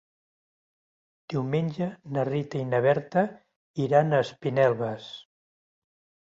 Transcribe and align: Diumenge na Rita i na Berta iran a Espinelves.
Diumenge 1.33 1.89
na 2.15 2.25
Rita 2.31 2.63
i 2.65 2.67
na 2.73 2.81
Berta 2.87 3.27
iran 3.87 4.11
a 4.11 4.25
Espinelves. 4.29 5.15